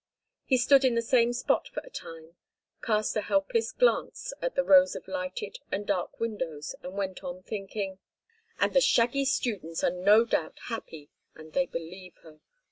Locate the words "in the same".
0.83-1.31